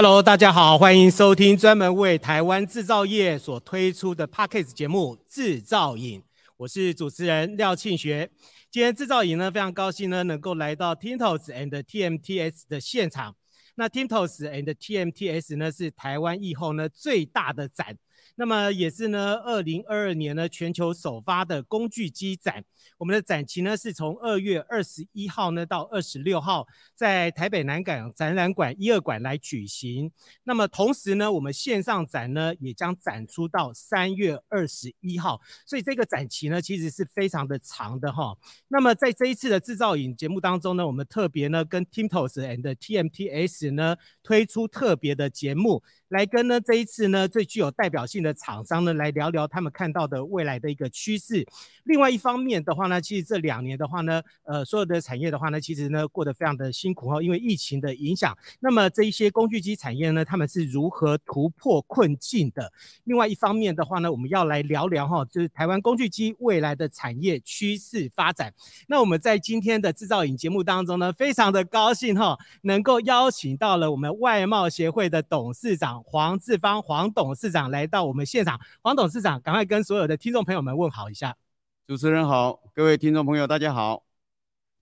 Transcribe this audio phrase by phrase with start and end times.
[0.00, 6.20] Hello，大家好，欢迎收听专门为台湾制造业所推出的 Podcast 节目《制造影》，
[6.56, 8.30] 我是主持人廖庆学。
[8.70, 13.34] 今天制造影呢，非常高兴呢，能够来到 Tintos and TMTS 的现场。
[13.74, 17.98] 那 Tintos and TMTS 呢，是台湾以后呢最大的展。
[18.40, 22.64] 那么也是呢，二零二二年呢全球首发的工具机展。
[22.96, 26.64] 我们的展期呢是从二月二十一号呢到二十六号，
[26.94, 30.10] 在台北南港展览馆一二馆来举行。
[30.44, 35.40] 那么同时呢，我们线上展呢也将展出到三月二十一号。
[35.66, 38.36] 所以这个展期呢其实是非常的长的哈。
[38.68, 45.82] 那么在这一次的制造影节目当中呢，我们特别呢跟 Tintos and TMTS 呢推出特别的节目。
[46.08, 51.46] 来跟呢这一次呢最具有代表性的厂商呢来聊聊他们看到的未来的一个趋势。
[51.84, 58.36] 另外一方面的话呢，其实这两年的话呢，呃，所有的产业的话呢，其实呢过得非常的辛苦哈，因为疫情的影响。
[58.60, 62.72] 那么这一些工具机产业呢，他们是如何突破困境的？
[63.04, 68.52] 另外一方面的话呢，我们要来聊聊哈，就是台湾工具机未来的产业趋势发展。
[68.86, 76.02] 那我们在今天的制造影节目当中呢，非常的高兴哈，能够邀请到了我们外贸协会的董事长。
[76.04, 78.60] 黄志芳，黄董事长来到我们我们现场。
[78.82, 81.36] 黄董事长，赶快跟所有的听众朋友们问好一下。
[81.86, 84.07] 主持人好，各位听众朋友，大家好。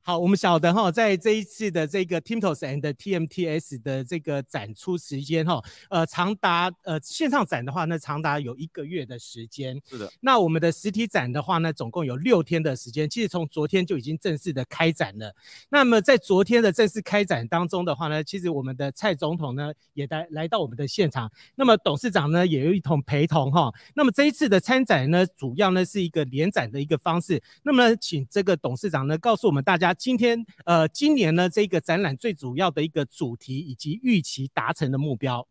[0.07, 9.83] 好，我们晓得哈，在这一次的这个 Tintos and TMTS 的这个展出时间哈，呃，长达呃线上展的话呢，长达有一个月的时间。
[9.85, 10.09] 是的。
[10.21, 15.35] 那我们的实体展的话呢，总共有六天的时间，其实从昨天就已经正式的开展了。
[15.71, 23.75] 那么在昨天的正式开展当中的话呢，其实我们的蔡总统呢也来来到我们的现场，那么董事长呢也有一同陪同哈。
[23.95, 27.43] 那么这一次的参展呢，主要呢是一个联展的一个方式。
[27.65, 29.96] 那么请这个董事长呢告诉我们大家。
[29.99, 35.49] 今天呃，今年呢，这个展览最主要的一个主题以及预期达成的目标。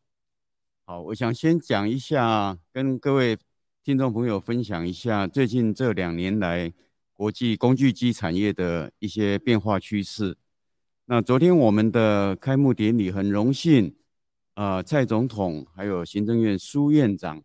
[0.85, 3.37] 好，我想先讲一下，跟各位
[3.83, 6.71] 听众朋友分享一下最近这两年来
[7.13, 10.37] 国际工具机产业的一些变化趋势。
[11.05, 13.95] 那昨天我们的开幕典礼，很荣幸，
[14.53, 17.43] 呃，蔡总统还有行政院苏院长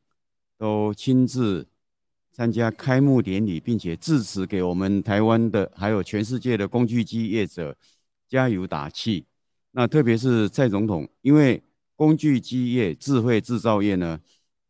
[0.58, 1.69] 都亲自。
[2.32, 7.76] 参加开幕典礼，并且致辞给我们台湾的，还有全世界的工具机业者
[8.28, 9.26] 加油打气。
[9.72, 11.62] 那特别是蔡总统，因为
[11.96, 14.18] 工具机业、智慧制造业呢，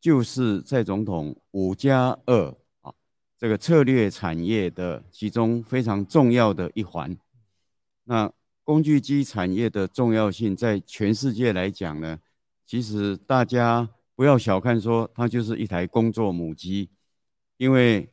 [0.01, 2.93] 就是蔡总统五加二啊
[3.39, 7.17] 这个策略产业的其中非常重要的一环。
[8.05, 8.31] 那
[8.65, 12.19] 工具机产业的重要性，在全世界来讲呢，
[12.67, 16.89] 其实大家不要小看说它就是一台工作母机。
[17.61, 18.09] 因为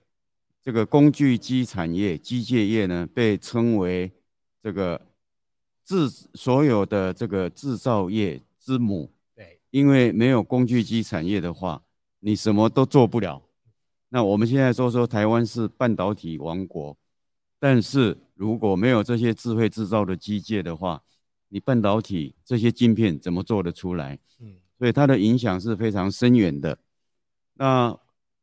[0.61, 4.11] 这个工具机产业、机械业呢，被称为
[4.61, 5.01] 这个
[5.85, 9.09] 制所有的这个制造业之母。
[9.33, 11.81] 对，因为没有工具机产业的话，
[12.19, 13.41] 你什么都做不了。
[14.09, 16.97] 那我们现在说说台湾是半导体王国，
[17.57, 21.01] 但是如果没有这些智慧制造的机械的话，
[21.47, 24.19] 你半导体这些晶片怎么做得出来？
[24.41, 26.77] 嗯，所以它的影响是非常深远的。
[27.53, 27.97] 那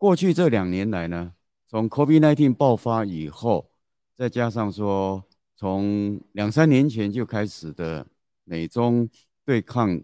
[0.05, 1.33] 过去这两年来呢，
[1.67, 3.71] 从 COVID-19 爆发以后，
[4.15, 5.25] 再加上说
[5.57, 8.07] 从两三年前就开始的
[8.45, 9.09] 美中
[9.47, 9.99] 对抗、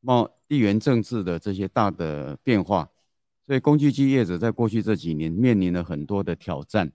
[0.00, 2.90] 贸地缘政治的这些大的变化，
[3.46, 6.90] 所以工具机业者在过去这几年面临了很多的挑战。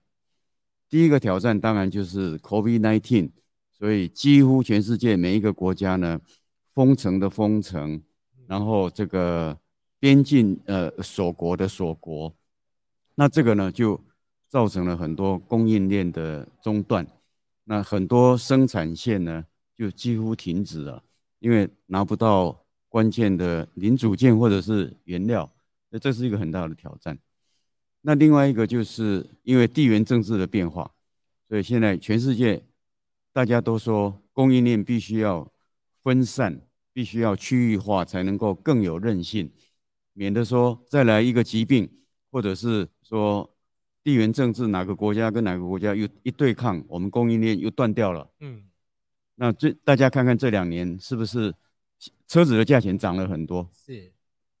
[0.90, 3.30] 第一个挑战当然就是 COVID-19，
[3.72, 6.20] 所以几乎全世界每一个国家呢，
[6.74, 8.02] 封城的封城，
[8.46, 9.58] 然后这个。
[10.04, 12.30] 边境呃锁国的锁国，
[13.14, 13.98] 那这个呢就
[14.50, 17.06] 造成了很多供应链的中断，
[17.64, 19.42] 那很多生产线呢
[19.74, 21.02] 就几乎停止了，
[21.38, 25.50] 因为拿不到关键的零组件或者是原料，
[25.88, 27.18] 那这是一个很大的挑战。
[28.02, 30.90] 那另外一个就是因为地缘政治的变化，
[31.48, 32.62] 所以现在全世界
[33.32, 35.50] 大家都说供应链必须要
[36.02, 36.60] 分散，
[36.92, 39.50] 必须要区域化，才能够更有韧性。
[40.14, 41.88] 免得说再来一个疾病，
[42.30, 43.48] 或者是说
[44.02, 48.30] 地缘政治哪个国家跟哪个国家又一对抗，我们供应链又断掉了。
[48.40, 48.64] 嗯，
[49.34, 51.54] 那这大家看看这两年是不是
[52.26, 53.68] 车子的价钱涨了很多？
[53.72, 54.12] 是，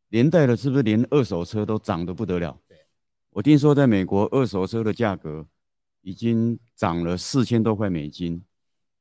[0.08, 2.58] 连带的是不是连二手车都涨得不得了？
[2.66, 2.78] 对，
[3.30, 5.46] 我听说在美国二手车的价格
[6.02, 8.42] 已经涨了四千多块美金，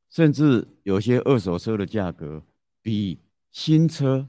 [0.09, 2.44] 甚至有些二手车的价格
[2.81, 3.19] 比
[3.51, 4.27] 新车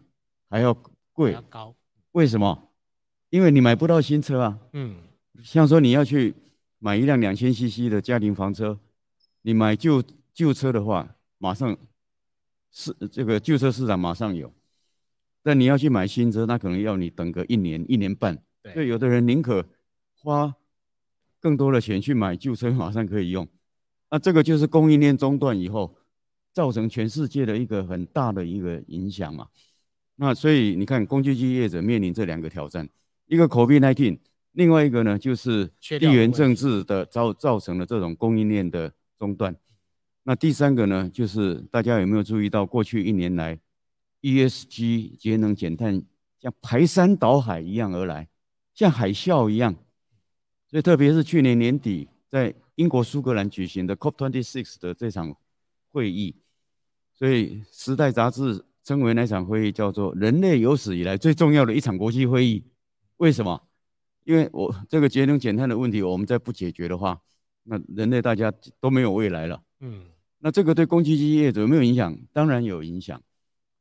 [0.48, 0.72] 还要
[1.12, 1.36] 贵。
[2.14, 2.70] 为什么？
[3.30, 4.58] 因为你买不到新车啊。
[4.72, 4.96] 嗯，
[5.42, 6.32] 像说你要去
[6.78, 8.78] 买一辆两千 CC 的家庭房车，
[9.42, 10.02] 你买旧
[10.32, 11.76] 旧车的话，马上
[12.70, 14.52] 是这个旧车市场马上有。
[15.42, 18.40] 但你要去买新车，那可能要你等个一年一年半。
[18.62, 19.66] 对，所以有的人宁可
[20.14, 20.54] 花
[21.40, 23.46] 更多的钱去买旧车，马上可以用。
[24.08, 25.96] 那这个就是供应链中断以后，
[26.52, 29.48] 造成全世界的一个很大的一个影响嘛。
[30.16, 32.88] 那所以你看，工具机业者面临这两个挑战：
[33.26, 34.18] 一个 COVID-19，
[34.52, 39.56] 另外一个呢就是地缘政治的造造成了这种供应链的中断。
[40.22, 43.58] 那第三个呢，就是大家有没有注意到过去一年来
[44.22, 46.02] ？ESG 节能减碳
[46.40, 48.28] 像排山倒海一样而来，
[48.72, 49.74] 像海啸一样。
[50.70, 55.36] 所以特别是去年年底在英国苏格兰举行的 COP26 的这场
[55.90, 56.34] 会议，
[57.12, 62.62] 所以《时代》杂志称为那场会议叫做人类有史以来最重要的一场国际会议。
[63.16, 63.60] 为什么？
[64.24, 67.18] 因为我这个节能减碳的问题，我们再不解决的话，
[67.64, 69.62] 那人类大家都没有未来了。
[69.80, 70.04] 嗯，
[70.38, 72.16] 那这个对工具机业者有没有影响？
[72.32, 73.20] 当然有影响。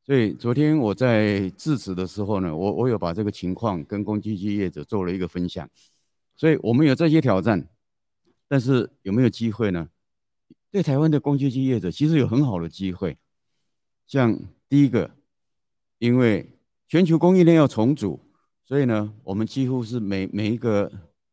[0.05, 5.69] 所以昨天我在致辞的时候呢，我我有把这个情况跟工具机业者做了一个分享。
[6.35, 7.69] 所以我们有这些挑战，
[8.47, 9.87] 但是有没有机会呢？
[10.71, 13.17] 对台湾的工具机业者其实有很好的机会。
[14.05, 14.37] 像
[14.73, 15.11] 第一个，
[15.99, 16.49] 因为
[16.87, 18.19] 全球供应链要重组，
[18.63, 20.91] 所以呢，我们几乎是每每一个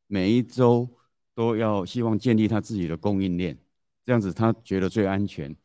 [0.09, 0.87] 每一周
[1.35, 3.57] 都要希望建立他自己的供应链，
[4.05, 5.57] 这样子他觉得最安全。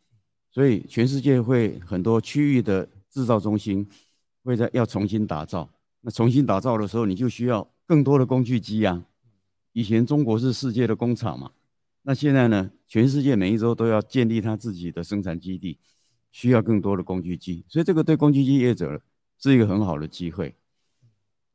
[0.49, 3.85] 所以全世界会很多区域的制造中心
[4.45, 5.69] 会在要重新打造。
[5.99, 9.03] 那重新打造的时候，你就需要更多的工具机呀。
[9.73, 11.51] 以前中国是世界的工厂嘛，
[12.03, 15.77] 那现在呢，全世界每一周都要建立他自己的生产基地，
[16.35, 17.63] 需要更多的工具机。
[17.69, 19.01] 所以这个对工具机业者
[19.39, 20.53] 是一个很好的机会。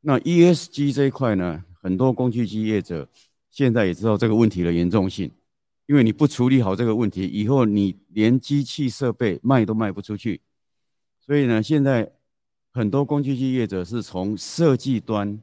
[0.01, 3.07] 那 ESG 这一块呢，很多工具机业者
[3.51, 5.29] 现在也知道这个问题的严重性。
[5.85, 10.41] 因为你不处理好这个问题，以后你连机器设备卖都卖不出去。
[11.19, 12.11] 所以呢，现在
[12.71, 15.39] 很多工具机业者是从设计端，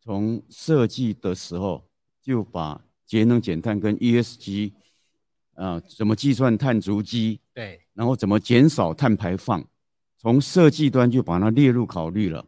[0.00, 1.86] 从设计的时候
[2.20, 4.72] 就把节能减碳跟 ESG
[5.54, 9.64] 啊，怎么计算碳足迹，对，然后怎么减少碳排放，
[10.18, 12.44] 从设计端就把它列入考虑了。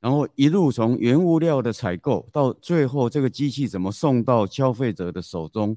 [0.00, 5.76] 然后一路从原物料的采购到最后这个机器怎么送到消费者的手中。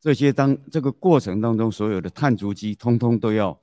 [0.00, 3.58] 这些当这个过程当中，所有的碳足迹通通都要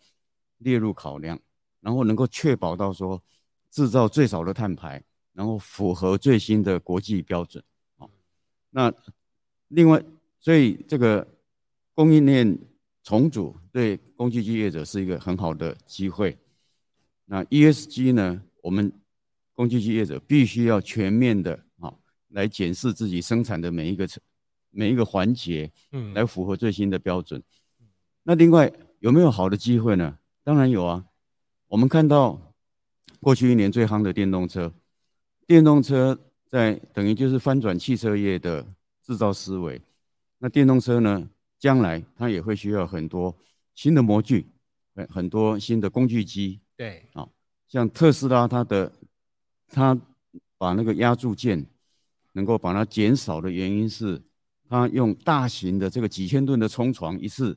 [0.58, 1.40] 列入考量，
[1.80, 3.22] 然后能够确保到说
[3.70, 5.04] 制造最少的碳排，
[5.34, 7.64] 然后符合最新的国际标准。
[7.98, 8.10] 好，
[8.72, 8.92] 那
[9.68, 10.02] 另外，
[10.40, 11.28] 所以这个
[11.94, 12.58] 供应链
[13.04, 16.38] 重组对工具机业者是一个很好的机会。
[17.26, 18.92] 那 ESG 呢，我们
[19.54, 21.94] 工具机业者必须要全面的啊
[22.30, 24.22] 来检视自己生产的每一个层。
[24.76, 27.40] 每一个环节，嗯，来符合最新的标准。
[27.80, 27.86] 嗯、
[28.24, 30.18] 那另外有没有好的机会呢？
[30.44, 31.06] 当然有啊。
[31.68, 32.56] 我们看到
[33.20, 34.74] 过去一年最夯的电动车，
[35.46, 38.66] 电动车在等于就是翻转汽车业的
[39.04, 39.80] 制造思维。
[40.40, 41.30] 那电动车呢，
[41.64, 43.34] 将来它也会需要很多
[43.74, 44.46] 新的模具，
[44.94, 46.60] 很很多新的工具机。
[46.76, 47.26] 对，啊，
[47.70, 48.92] 像特斯拉，它的
[49.70, 49.98] 它
[50.58, 51.66] 把那个压铸件
[52.34, 54.22] 能够把它减少的原因是。
[54.70, 57.56] 它用大型的这个几千吨的冲床，一次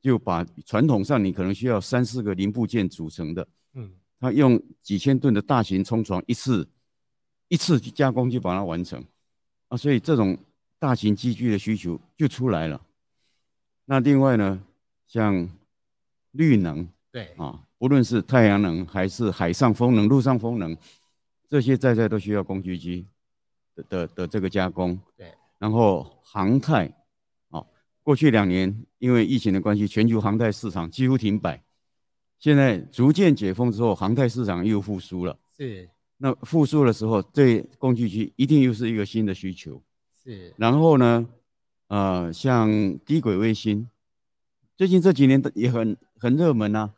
[0.00, 6.68] 就把传统上你可能需要三四个零部件组成的，嗯，它用几千吨的大型冲床，一次
[7.46, 9.04] 一次去加工就把它完成，
[9.68, 10.36] 啊，所以这种
[10.76, 12.80] 大型机具的需求就出来了。
[13.86, 14.60] 那另外呢，
[15.06, 15.48] 像
[16.32, 20.76] 绿能，对啊，不论是太阳能还是海上风能、陆上风能，
[21.48, 23.06] 这些在在都需要工具机
[23.74, 25.32] 的的的这个加工，对。
[25.58, 26.86] 然后航太，
[27.48, 27.64] 啊，
[28.02, 31.62] 过去两年因为疫情的关系，全球航太市场几乎停摆。
[32.38, 35.38] 现在逐渐解封之后，航太市场又复苏了。
[35.56, 35.88] 是。
[36.18, 39.80] 那复苏的时候，对工具机一定又是一个新的需求。
[40.22, 40.52] 是。
[40.58, 41.26] 然后呢，
[41.88, 43.88] 呃，像低轨卫星，
[44.76, 46.94] 最近这几年也很很热门啊。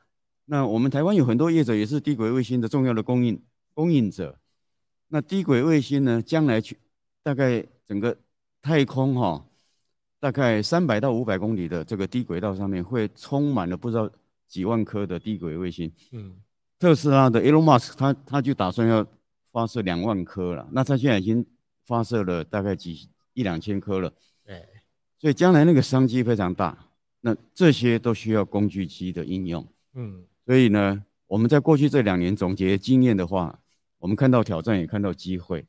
[0.46, 3.40] 那我们台湾有很多业者也是低轨卫星的重要的供应
[3.74, 4.38] 供应者。
[5.08, 6.76] 那低轨卫星呢，将来去
[7.22, 8.16] 大概整个。
[8.60, 9.44] 太空哈、哦，
[10.18, 14.10] 大概三百到五百公里的这个低轨道上面会充满了不知道
[14.48, 15.90] 几万颗的低轨卫星。
[16.10, 16.34] 嗯，
[16.76, 19.06] 特斯拉的 Elon Musk 他他就打算要
[19.52, 20.68] 发射两万颗了。
[20.72, 21.46] 那他现在已经
[21.86, 24.12] 发射了大概几一两千颗了。
[25.18, 26.76] 对，所以将来那个商机非常大。
[27.20, 29.66] 那这些都需要工具机的应用。
[29.94, 33.58] 嗯，所以呢，我们在过去这两年总结经验的话，
[33.98, 35.66] 我们看到挑战，也看到机会。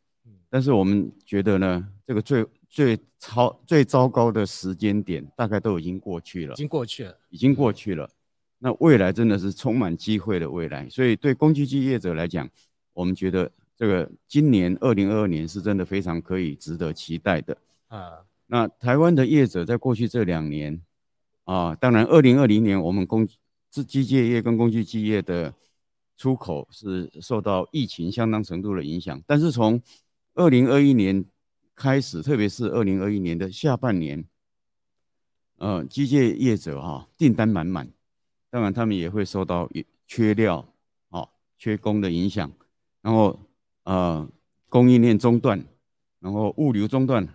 [0.52, 6.54] 但是我们觉得呢，这个最最超最糟糕的时间点，大概都已经过去了。
[6.54, 8.10] 已经过去了，已经过去了。
[8.58, 10.90] 那未来真的是充满机会的未来。
[10.90, 12.50] 所以对工具机业者来讲，
[12.94, 17.56] 我们觉得这个今年二零二二年是真的非常可以值得期待的。
[17.88, 18.20] 啊，
[18.52, 20.82] 那台湾的业者在过去这两年，
[21.44, 23.28] 啊，当然二零二零年我们工
[23.70, 25.54] 机机械业跟工具机业的
[26.18, 29.80] 出口是受到疫情相当程度的影响，但是从
[30.34, 31.24] 二零二一年
[31.76, 34.26] 开始，特别是二零二一年的下半年，
[35.58, 37.88] 呃，机械业者哈、订单满满，
[38.50, 39.70] 当然他们也会受到
[40.08, 40.74] 缺料、
[41.10, 41.30] 哦、
[41.60, 42.52] 缺工的影响，
[43.04, 43.40] 然后
[43.84, 44.28] 呃
[44.70, 45.64] 供应链中断，
[46.20, 47.28] 然后物流中断，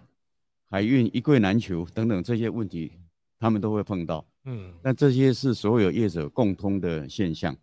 [0.75, 2.99] 海运一柜难求等等这些问题，
[3.38, 4.26] 他们都会碰到。
[4.45, 7.57] 嗯，但这些是所有业者共通的现象。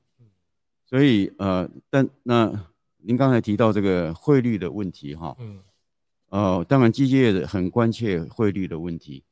[0.86, 2.68] 所以呃，但那。
[3.04, 5.60] 您刚才提到这个汇率的问题，哈，嗯，
[6.30, 9.24] 呃，当然机械业很关切汇率的问题，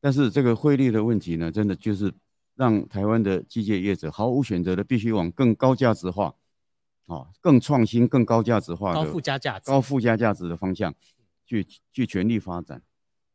[0.00, 2.10] 但是这个汇率的问题呢，真的就是
[2.54, 6.34] 让台湾的机械业者毫无选择的，必须往更高价值化，
[7.08, 10.94] 啊，更创新、更高价值化的高附加价值、高附加价值的方向
[11.44, 12.80] 去去全力发展，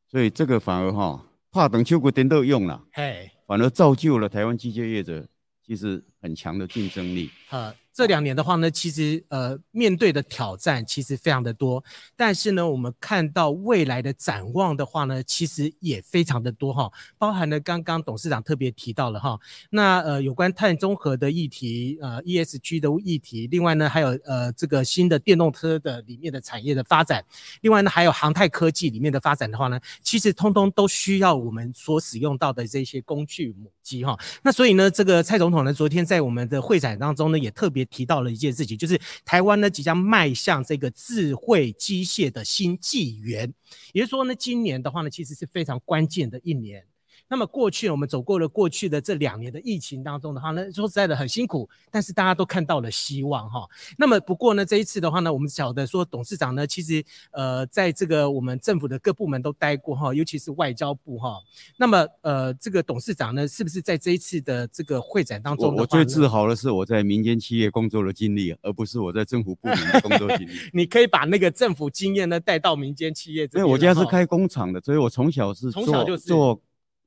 [0.08, 5.28] 所以这个反而哈，怕等秋果点都用了，嘿，反而造就了台湾机械业者
[5.66, 7.72] 其实很强的竞争力， 呃。
[7.98, 11.82] 这两年的话呢，其实呃面对的挑战其实非常的多，
[12.18, 19.40] 但是呢，我们看到未来的展望的话呢，其实也非常的多哈，包含了刚刚董事长特别提到了哈，
[19.70, 27.24] 那呃有关碳中和的议题，呃 ESG 的议题，另外呢还有呃这个新的电动车的里面的产业的发展，
[27.62, 37.86] 另外呢还有航太科技里面的发展的话呢，其实通通都需要我们所使用到的这些工具母机哈，那所以呢，这个蔡总统呢昨天在在我们的会展当中呢也特别。
[37.86, 43.54] 提到了一件事情，就是台湾呢即将迈向这个智慧机械的新纪元，
[43.94, 46.84] 也就是说呢，今年的话呢，其实是非常关键的一年。
[47.28, 53.68] 那么过去我们走过了过去的这两年的疫情当中的话呢，说实在的很辛苦，但是大家都看到了希望哈。
[53.98, 61.40] 那么不过呢，这一次的话呢，我们晓得说董事长呢，其实呃在这个我们政府的各部门都待过哈，尤其是外交部哈。
[61.78, 70.52] 那么呃这个董事长呢，是不是在这一次的这个会展当中我最自豪的是我在民间企业工作的经历，而不是我在政府部门的工作经历。
[70.74, 73.64] 你可以把那个政府经验呢带到民间企业这边。
[73.64, 76.62] 因为我家是开工厂的，所以我从小是从小就是做。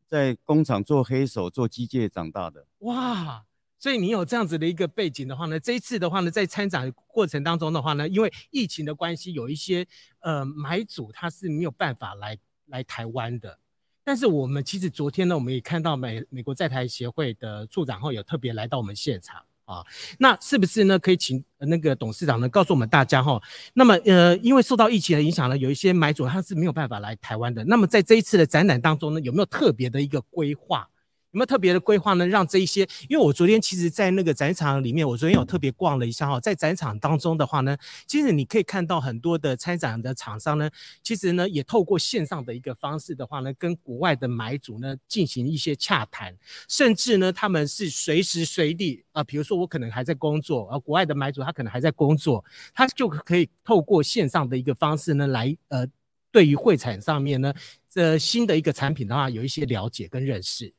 [0.08, 3.44] 在工厂做黑手、做机械长大的哇，
[3.78, 9.86] 所以你有这样子的一个背景的话呢，这一次的话呢，在参展过程当中的话呢，因为疫情的关系，有一些
[10.20, 13.58] 呃买主他是没有办法来来台湾的。
[14.02, 19.44] 但是我们其实昨天呢，我们也看到美美国在台协会的处长后有特别来到我们现场。
[19.68, 19.84] 啊，
[20.18, 20.98] 那是不是呢？
[20.98, 23.38] 可以请那个董事长呢告诉我们大家哈。
[23.74, 27.62] 那么呃，因为受到疫情的影响呢，有一些买主他是没有办法来台湾的。
[27.66, 30.88] 那么在这一次的展览当中呢，有没有特别的一个规划？
[31.32, 32.26] 有没有特别的规划呢？
[32.26, 40.70] 让这一些，因为我昨天其实，在那个展场里面，我昨天有特别逛了一下哈，在展场当中的话呢，其实你可以看到很多的参展的厂商呢，
[41.02, 46.34] 其实呢也透过线上的一个方式的话呢，跟国外的买主呢进行一些洽谈，
[46.66, 52.42] 甚至呢他们是随时随地啊，比如说我可能还在工作，而国外的买主他可能还在工作，
[52.72, 55.86] 他就可以透过线上的一个方式呢来呃，
[56.32, 57.52] 对于会产上面呢
[57.90, 60.72] 这新的一个产品的话有一些了解跟认识。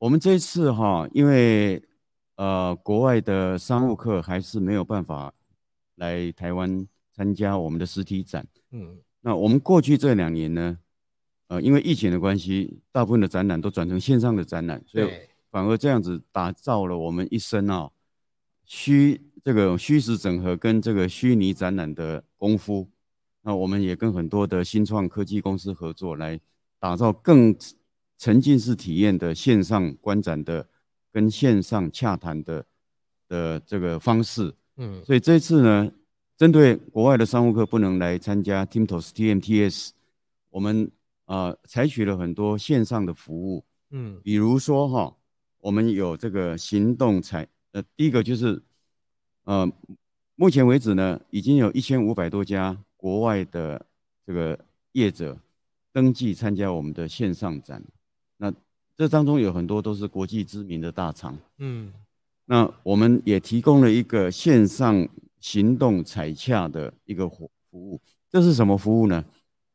[0.00, 1.82] 我们这一次哈，因为
[2.36, 5.30] 呃国外的商务客还是没有办法
[5.96, 10.78] 来台湾参加我们的实体展，嗯，那我们过去这两年呢，
[11.48, 15.10] 呃因为疫情的关系，大部分的展览都转成线上的展览，所以
[15.50, 17.90] 反而这样子打造了我们一身啊
[18.64, 22.88] 虚这个虚实整合跟这个虚拟展览的功夫，
[23.42, 26.40] 那我们也跟很多的新创科技公司合作来
[26.78, 27.54] 打造更。
[28.20, 30.68] 沉浸式体验的线上观展的，
[31.10, 32.66] 跟线上洽谈的
[33.26, 35.90] 的这个方式，嗯，所以这次呢，
[36.36, 39.92] 针对国外的商务客不能来参加 TIMTOS TMTS，
[40.50, 40.90] 我们
[41.24, 45.16] 啊采取了很多线上的服务，嗯，比如说哈，
[45.60, 48.62] 我们有这个行动采，呃，第一个就是，
[49.44, 49.66] 呃，
[50.34, 53.86] 目前为止呢，已经有一千五百多家国外的
[54.26, 54.58] 这个
[54.92, 55.38] 业者
[55.90, 57.82] 登记参加我们的线上展。
[58.42, 58.50] 那
[58.96, 61.92] 这当中有很多都是国际知名的大厂，嗯，
[62.46, 65.06] 那我们也提供了一个线上
[65.40, 69.22] 行动采洽的一个服服务，这是什么服务呢？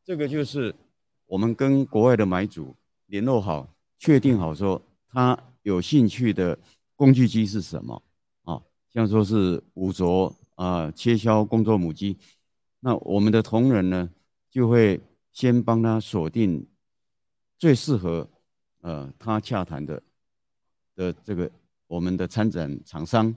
[0.03, 0.73] 这个就是
[1.27, 3.67] 我们跟国外的买主联络好，
[3.99, 6.57] 确定好说他有兴趣的
[6.95, 8.01] 工具机是什么。
[8.45, 8.59] 啊，
[8.91, 12.17] 像说是五轴啊切削工作母机，
[12.79, 14.09] 那我们的同仁呢
[14.49, 14.99] 就会
[15.31, 16.65] 先帮他锁定
[17.57, 18.27] 最适合
[18.85, 19.99] 呃他洽谈的
[20.95, 21.49] 的这个
[21.87, 23.35] 我们的参展厂商。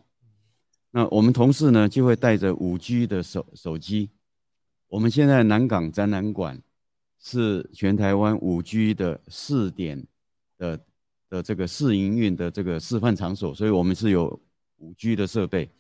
[0.91, 4.11] 那我们同事呢，就会带着五 G 的手手机。
[4.89, 6.61] 我们现在南港展览馆
[7.19, 10.07] 是全台湾五 G 的试点
[10.59, 10.79] 的
[11.31, 14.39] 的这个试营运的这个示范场所，所以我们是有
[14.77, 15.71] 五 G 的设备。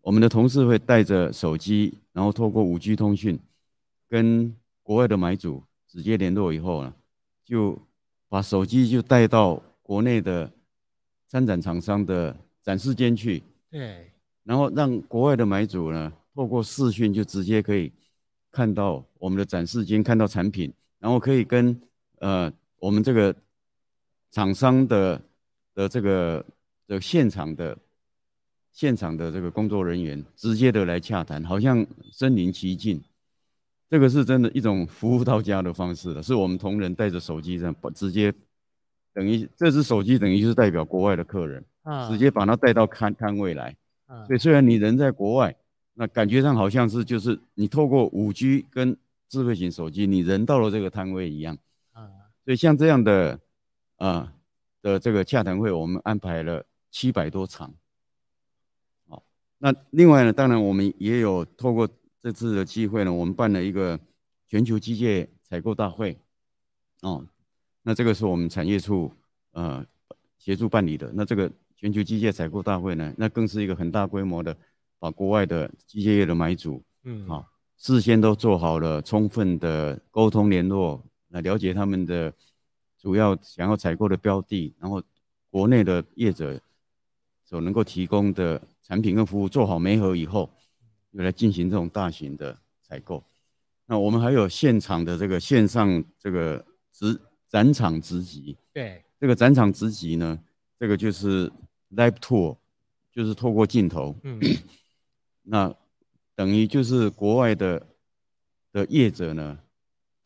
[0.00, 3.38] 我们的同事会带着手机，然后透过五 G 通讯，
[4.08, 6.94] 跟国外的买主直接联络以后呢，
[7.44, 7.78] 就
[8.28, 10.50] 把手机就带到国内的
[11.26, 13.42] 参展厂商的展示间去。
[13.70, 14.10] 对。
[14.44, 17.92] 然后让国外的买主呢，透过视讯就直接可以
[18.52, 21.80] 看到我们的展示间，看到产品，然后可以跟
[22.20, 23.34] 呃我们这个
[24.30, 25.20] 厂商的
[25.74, 26.44] 的这个
[26.86, 27.76] 的现场的
[28.70, 33.02] 现场的这个工作人员直接的来洽谈，好像身临其境。
[33.88, 38.32] 这个是真的一种服务到家的方式了，是我们同仁带着手机这样直接
[39.12, 41.64] 等于这只手机等于是代表国外的客人，
[42.08, 43.76] 直接把他带到摊摊位来。
[44.26, 45.54] 所以虽然你人在国外，
[45.94, 48.96] 那感觉上好像是就是你透过五 G 跟
[49.28, 51.56] 智慧型手机，你人到了这个摊位一样。
[52.44, 53.40] 所以像这样的
[53.96, 54.32] 啊
[54.82, 57.74] 的这个洽谈会，我们安排了七百多场。
[59.08, 59.22] 好，
[59.58, 61.88] 那另外呢，当然我们也有透过
[62.26, 63.96] 这次的机会呢，我们办了一个
[64.48, 66.18] 全球机械采购大会。
[67.02, 67.24] 哦，
[67.82, 69.12] 那这个是我们产业处
[69.52, 69.86] 呃
[70.36, 71.12] 协助办理的。
[71.14, 71.48] 那这个。
[71.78, 74.56] 全球机械采购大会呢，那更是一个很大规模的，
[74.98, 82.32] 把国外的机械业的买主，嗯，好，事先都做好了充分的沟通联络，来了解他们的
[82.98, 85.02] 主要想要采购的标的，然后
[85.50, 86.58] 国内的业者
[87.44, 90.50] 所能够提供的产品跟服务做好媒合以后，
[91.16, 93.24] 又来进行这种大型的采购。
[93.86, 100.38] 那我们还有现场的这个线上这个直展场直击，对，这个展场直击呢，
[100.78, 101.50] 这个就是。
[101.94, 102.56] Live Tour
[103.12, 104.40] 就是透过镜头，嗯，
[105.44, 105.72] 那
[106.34, 107.86] 等于就是国外的
[108.72, 109.56] 的业者呢，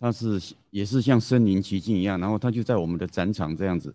[0.00, 3.94] 他是也是像身临其境一样，然后他就在我们的展场这样子，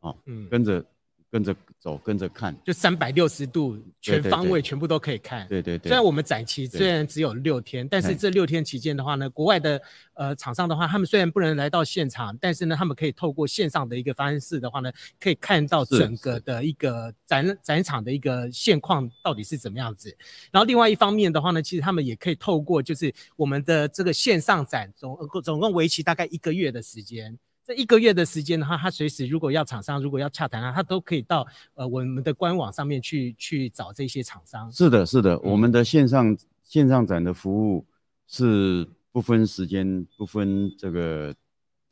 [0.00, 0.82] 啊，嗯，跟着。
[1.30, 5.46] 跟着走，跟着看，就三百六十度全方位全部都可以看。
[5.46, 5.88] 对对对。
[5.88, 9.80] 虽然我们展期虽然只有六天，但是这六天期间的话呢，国外的
[10.14, 20.16] 呃厂商的话，他们虽然不能来到现场，但是呢，他们可以透过线上的一个方式的话呢，可以看到整个的一个展展场的一个现况到底是怎么样子。
[20.50, 27.38] 然后另外一方面的话呢，其实他们也可以透过就是我们的这个线上展总总共为期大概一个月的时间。
[27.68, 34.72] 这一个月的时间的话，他随时如果要厂商，如果要洽谈啊，他都可以到呃我们的官网上面去去找这些厂商。
[34.72, 37.84] 是的，是的，嗯、我们的线上线上展的服务
[38.26, 41.34] 是不分时间、不分这个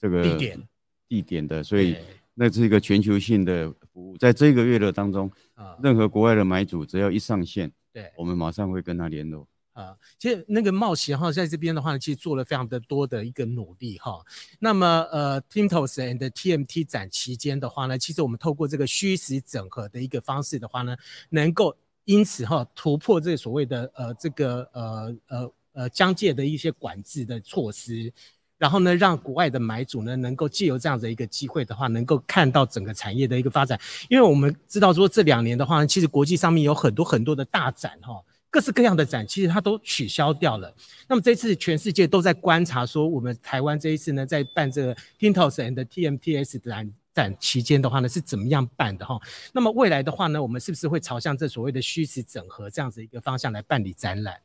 [0.01, 0.63] 这个地点
[1.09, 1.95] 地点的，所以
[2.33, 4.17] 那是一个全球性的服务。
[4.17, 9.47] 在这个月的当中，啊，任何国外的买主只要一上线，对，我们马上会跟他联络。
[9.77, 14.25] 啊，其实那个茂协哈，在这边的话呢，其实做了非常的多的一个努力哈。
[14.59, 20.97] 那么呃，Tintos and TMT 展期间的话呢，其实我们透过这个虚实整合的一个方式的话呢，
[21.29, 28.11] 能够因此哈突破这所谓的呃这个呃呃呃疆界的一些管制的措施，
[28.57, 33.79] 然后呢，让国外的买主呢能够借由这样的一个机会的话，能够看到整个产业的一个发展。
[34.09, 38.23] 因为我们知道说这两年的话呢，其实国际上面有很多很多的大展哈。
[38.57, 40.75] 各式各样的展，其实它都取消掉了。
[41.07, 49.21] 那么这次全世界都在观察，说我们台湾这一次呢，在办这个 Tintos and TMTS 展展期间的话呢，是怎么样办的哈？
[49.53, 54.37] 那么未来的话呢，我们是不是会朝向这所谓的虚实整合这样子一个方向来办理展览？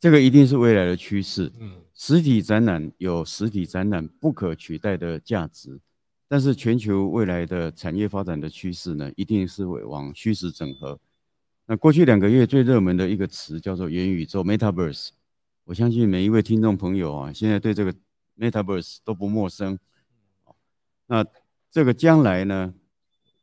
[0.00, 1.52] 这个一定是未来的趋势。
[1.60, 5.78] 嗯，实体展览有实体展览不可取代的价值，
[6.26, 10.98] 但是全球未来的产业发展的趋势呢，一定是会往虚实整合。
[11.68, 15.08] 那过去两个月最热门的一个词叫做元宇宙 （Metaverse），
[15.64, 17.92] 我相信每一位听众朋友啊，现在对这个
[18.38, 19.76] Metaverse 都不陌生。
[21.08, 21.26] 那
[21.68, 22.72] 这个将来呢，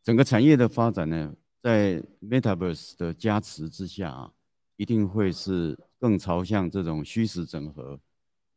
[0.02, 4.32] 整个产业的发展呢，在 Metaverse 的加持之下啊，
[4.78, 8.00] 一定会是更朝向这种虚实整合，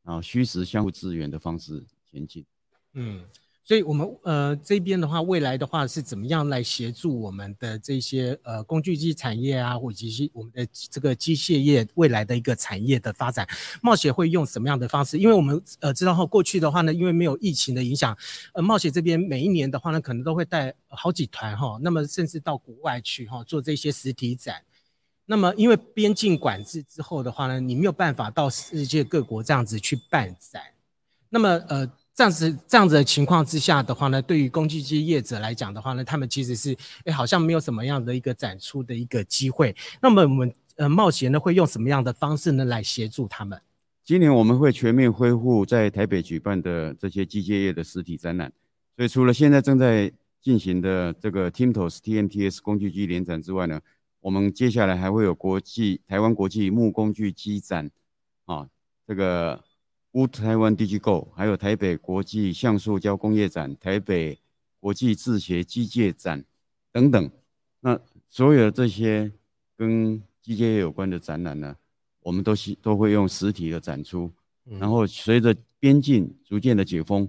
[0.04, 2.46] 然后虚实相互支援的方式前进。
[2.92, 3.24] 嗯。
[3.68, 13.44] 所以，我们呃这边的话，未来的话是怎么样来协助我们的这些呃工具机产业啊，或者是我们的这个机械业未来的一个产业的发展？
[13.82, 15.18] 冒险会用什么样的方式？
[15.18, 18.16] 因为我们呃知道后过去的话呢，因为没有疫情的影响，
[18.54, 24.62] 呃冒险这边每一年的话呢，可能都会带好几团哈，那么甚至到国外去哈做这些实体展。
[25.24, 30.62] 那么因为边境管制之后的话呢，你没有办法到世界各国这样子去办展。
[31.30, 31.90] 那么呃。
[32.16, 36.74] 这样子这样子的情况之下的话呢，对于工具机业者来讲的话呢，他们其实是
[37.04, 39.76] 诶好像没有什么样的一个展出的一个机会。
[40.00, 43.60] 那么我们呃冒险呢会用什么样的方式呢来协助他们？
[44.02, 48.50] 今年我们会全面恢复在台北举办的这些机械业的实体展览。
[48.96, 53.78] 所以除了现在正在进行的这个 TIMTOS TMTS 工具机联展之外呢，
[54.20, 57.90] 我们接下来还会有国际台湾国际木工具机展
[58.46, 58.66] 啊，
[59.06, 59.62] 这个。
[60.16, 64.38] 乌台湾 DigiGo，还有台北国际橡塑胶工业展、台北
[64.80, 66.42] 国际制鞋机械展
[66.90, 67.30] 等等，
[67.80, 68.00] 那
[68.30, 69.30] 所有的这些
[69.76, 71.76] 跟机械业有关的展览呢，
[72.20, 74.32] 我们都是都会用实体的展出。
[74.64, 77.28] 然后随着边境逐渐的解封，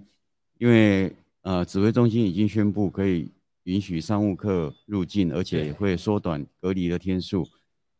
[0.57, 3.29] 因为呃指挥中心已经宣布可以
[3.63, 7.43] 允许商务客入境，而且也会缩短隔离的天数，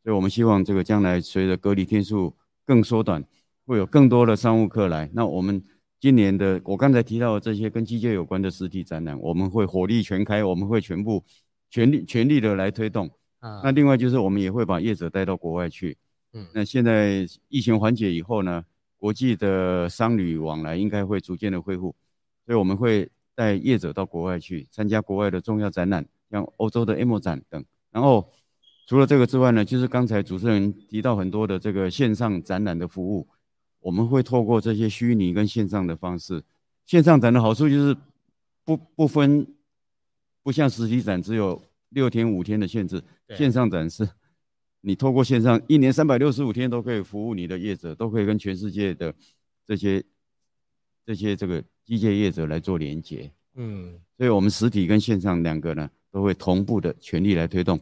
[0.02, 2.34] 所以我们希望这个将来随着隔离天数
[2.66, 3.22] 更缩短。
[3.68, 5.10] 会有更多的商务客来。
[5.14, 5.62] 那我们
[6.00, 11.22] 今年的，我刚才提到的这些跟机械有关的实体展览，我们会火力全开，我们会全部
[11.70, 13.12] 全力全力的来推动。
[13.40, 15.98] 啊，那另外就是我们也会把业者带到国外去。
[16.32, 18.64] 嗯，那现在疫情缓解以后呢，
[18.98, 21.94] 国际的商旅往来应该会逐渐的恢复，
[22.46, 27.66] 所以我们会带业者到国外去参加国外的重要展览，像欧洲的 AMO 展等。
[27.92, 28.32] 然后
[28.88, 33.28] 除了这个之外呢，就是刚才主持人提到很多的这个线上展览的服务。
[33.80, 36.44] 我们会透过这些虚拟跟线上的方式，
[36.86, 37.96] 线上展的好处就是
[38.64, 39.48] 不不分，
[40.44, 43.02] 不像实体展只有六天五天的限制，
[43.36, 44.10] 线上展是，
[44.82, 49.14] 你透过线上一年三百六十五天都可以服务你的业者，都可以跟全世界的
[49.66, 50.04] 这些
[51.06, 57.80] 这些这个机械业者来做连接，嗯，所以我们实体跟线上两个呢都会同步的全力来推动。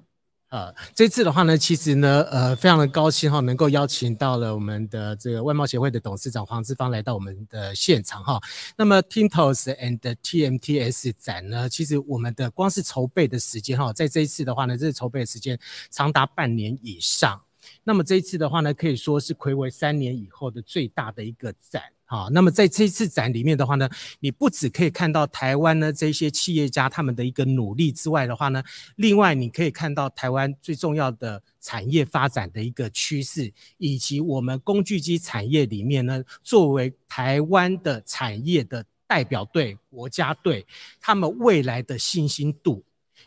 [0.55, 8.39] 呃，这次的话呢，其实呢，呃，非常的高兴哈，能够邀请到了我们的这个外贸协会的董事长黄志芳来到我们的现场哈。
[8.77, 17.41] 那么 TIMTOS and TMTS 展呢，其实我们的光是筹备的时间哈，在这一次的话呢，这次筹备的时间长达半年以上。
[17.83, 21.83] 那么这一次的话呢，可以说是睽违三年以后的最大的一个展。
[22.07, 23.89] 好，那么在这次展里面的话呢，
[24.19, 28.63] 你不只可以看到台湾呢这些企业家他们的一个努力之外的话呢，
[28.97, 40.63] 另外你可以看到台湾最重要的产业发展的一个趋势，以及我们工具机产业里面呢，作为台湾的产业的代表队、国家队，
[41.01, 42.83] 他们未来的信心度。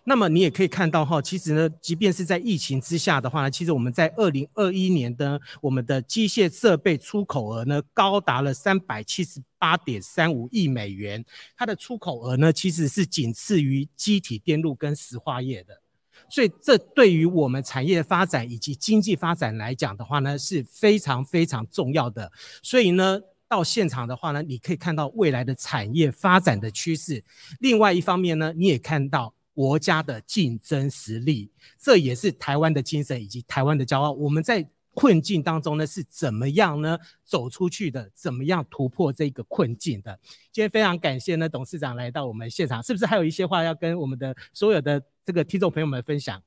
[0.09, 11.23] 那么你也可以看到哈，其实呢，即便是在疫情之下的话呢，其实我们在二零二一年的我们的机械设备出口额呢，高达了三百七十八点三五亿美元，
[11.55, 15.83] 它的出口额呢，其实是仅次于机体电路跟石化业的，
[16.31, 22.33] 所以这对于我们产业发展以及经济发展来讲的话呢，是非常非常重要的。
[22.63, 27.23] 所以呢，到现场的话呢，你可以看到未来的产业发展的趋势。
[27.61, 29.35] 另外一方面呢，你也看到。
[29.59, 34.13] 国家的竞争实力，这也是台湾的精神以及台湾的骄傲。
[34.13, 38.09] 我们在困境当中呢，是怎么样呢走出去的？
[38.15, 40.17] 怎么样突破这个困境的？
[40.53, 46.41] 今天非常感谢呢，董事长来到我们现场，是不是还有一些话要跟我们的所有的这个听众朋友们分享？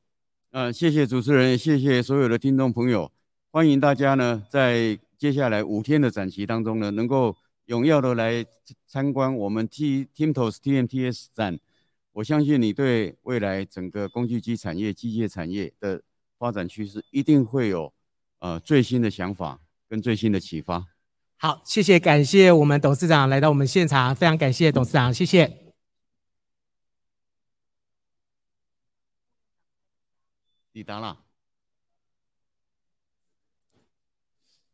[0.51, 3.11] 呃，谢谢主持人，谢谢所有的听众朋友，
[3.51, 7.35] 欢迎大家呢在接下来五天的展期当中呢，能够
[7.67, 8.45] 踊跃的来
[8.87, 11.59] 参观我们 T TIMTOS TMTS 展。
[12.13, 16.03] 我相信你对未来整个工具机产业、机械产业的
[16.37, 17.93] 发展趋势，一定会有
[18.39, 20.85] 呃最新的想法跟最新的启发。
[21.37, 25.73] 好，谢谢，感谢我们董事长来到我们现场，非常感谢董事长，谢谢。
[30.73, 31.30] 抵达了。